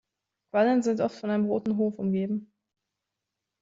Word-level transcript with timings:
Quaddeln 0.49 0.81
sind 0.81 0.99
oft 0.99 1.15
von 1.19 1.29
einem 1.29 1.45
roten 1.45 1.77
Hof 1.77 1.99
umgeben. 1.99 2.51